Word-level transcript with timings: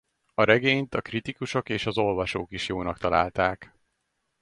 A 0.33 0.43
regényt 0.43 0.93
a 0.95 1.01
kritikusok 1.01 1.69
és 1.69 1.85
az 1.85 1.97
olvasók 1.97 2.51
is 2.51 2.67
jónak 2.67 2.97
találták. 2.97 3.75